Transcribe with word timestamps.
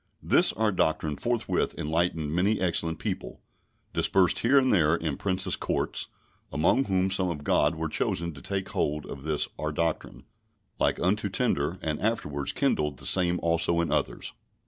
This 0.23 0.51
our 0.53 0.71
Doctrine 0.71 1.15
forthwith 1.15 1.77
enlightened 1.77 2.33
many 2.33 2.59
excellent 2.59 2.97
people, 2.97 3.39
dispersed 3.93 4.39
here 4.39 4.57
and 4.57 4.73
there 4.73 4.95
in 4.95 5.15
Princes' 5.15 5.55
courts, 5.55 6.07
among 6.51 6.85
whom 6.85 7.11
some 7.11 7.29
of 7.29 7.43
God 7.43 7.75
were 7.75 7.87
chosen 7.87 8.33
to 8.33 8.41
take 8.41 8.69
hold 8.69 9.05
on 9.05 9.21
this 9.23 9.47
our 9.59 9.71
doctrine, 9.71 10.23
like 10.79 10.99
unto 10.99 11.29
tinder, 11.29 11.77
and 11.83 12.01
afterwards 12.01 12.51
kindled 12.51 12.97
the 12.97 13.05
same 13.05 13.37
also 13.43 13.79
in 13.79 13.91
others. 13.91 14.33